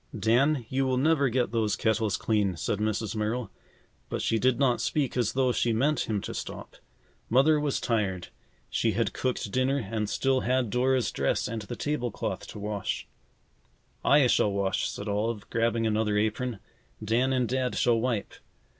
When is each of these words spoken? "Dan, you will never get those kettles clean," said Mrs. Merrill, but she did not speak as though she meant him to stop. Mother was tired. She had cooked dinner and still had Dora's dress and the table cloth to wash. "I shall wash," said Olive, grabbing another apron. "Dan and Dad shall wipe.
"Dan, 0.17 0.65
you 0.67 0.87
will 0.87 0.97
never 0.97 1.29
get 1.29 1.51
those 1.51 1.75
kettles 1.75 2.17
clean," 2.17 2.57
said 2.57 2.79
Mrs. 2.79 3.15
Merrill, 3.15 3.51
but 4.09 4.19
she 4.19 4.39
did 4.39 4.57
not 4.57 4.81
speak 4.81 5.15
as 5.15 5.33
though 5.33 5.51
she 5.51 5.73
meant 5.73 6.09
him 6.09 6.21
to 6.21 6.33
stop. 6.33 6.77
Mother 7.29 7.59
was 7.59 7.79
tired. 7.79 8.29
She 8.67 8.93
had 8.93 9.13
cooked 9.13 9.51
dinner 9.51 9.77
and 9.77 10.09
still 10.09 10.39
had 10.39 10.71
Dora's 10.71 11.11
dress 11.11 11.47
and 11.47 11.61
the 11.61 11.75
table 11.75 12.09
cloth 12.09 12.47
to 12.47 12.57
wash. 12.57 13.05
"I 14.03 14.25
shall 14.25 14.51
wash," 14.51 14.89
said 14.89 15.07
Olive, 15.07 15.47
grabbing 15.51 15.85
another 15.85 16.17
apron. 16.17 16.57
"Dan 17.03 17.31
and 17.31 17.47
Dad 17.47 17.75
shall 17.75 17.99
wipe. 18.01 18.33